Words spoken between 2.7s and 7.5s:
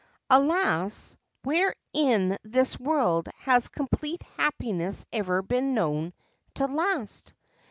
world has complete happiness ever been known to last